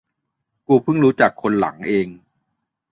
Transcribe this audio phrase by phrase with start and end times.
[0.67, 2.07] กูเพิ่งรู้จักคนหลังเอง